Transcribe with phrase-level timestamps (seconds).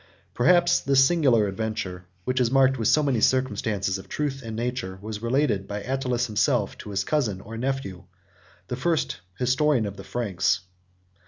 [0.33, 4.97] Perhaps this singular adventure, which is marked with so many circumstances of truth and nature,
[4.99, 8.05] was related by Attalus himself, to his cousin or nephew,
[8.67, 10.61] the first historian of the Franks.